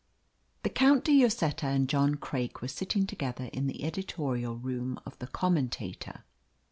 The 0.63 0.71
Count 0.71 1.03
de 1.03 1.11
Lloseta 1.11 1.65
and 1.67 1.87
John 1.87 2.15
Craik 2.15 2.63
were 2.63 2.67
sitting 2.69 3.05
together 3.05 3.51
in 3.53 3.67
the 3.67 3.83
editorial 3.83 4.55
room 4.57 4.99
of 5.05 5.15
the 5.19 5.27
Commentator. 5.27 6.23